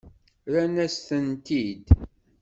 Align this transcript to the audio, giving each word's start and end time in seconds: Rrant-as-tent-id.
Rrant-as-tent-id. 0.51 1.85